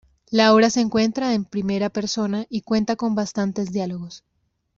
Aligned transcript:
La 0.31 0.51
obra 0.55 0.71
se 0.71 0.89
cuenta 0.89 1.31
en 1.35 1.45
primera 1.45 1.91
persona, 1.91 2.47
y 2.49 2.61
cuenta 2.61 2.95
con 2.95 3.13
bastantes 3.13 3.71
diálogos. 3.71 4.23